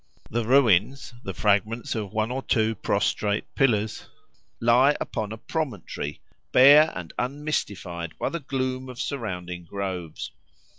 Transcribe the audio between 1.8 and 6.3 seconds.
of one or two prostrate pillars) lie upon a promontory,